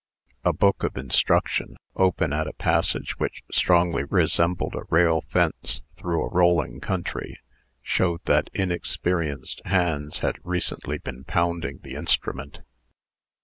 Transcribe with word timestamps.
A 0.43 0.51
book 0.51 0.81
of 0.81 0.97
instruction, 0.97 1.75
open 1.95 2.33
at 2.33 2.47
a 2.47 2.53
passage 2.53 3.19
which 3.19 3.43
strongly 3.51 4.03
resembled 4.03 4.73
a 4.73 4.85
rail 4.89 5.21
fence 5.29 5.83
through 5.95 6.25
a 6.25 6.31
rolling 6.33 6.79
country, 6.79 7.37
showed 7.83 8.21
that 8.25 8.49
inexperienced 8.51 9.61
hands 9.63 10.17
had 10.21 10.39
recently 10.43 10.97
been 10.97 11.23
pounding 11.23 11.81
the 11.83 11.93
instrument. 11.93 12.61